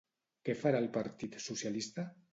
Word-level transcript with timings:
Què 0.47 0.55
farà 0.61 0.81
el 0.85 0.89
Partit 0.97 1.37
Socialista? 1.49 2.11